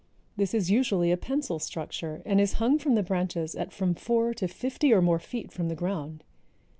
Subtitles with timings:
[0.35, 4.33] This is usually a pensil structure and is hung from the branches at from four
[4.33, 6.23] to fifty or more feet from the ground.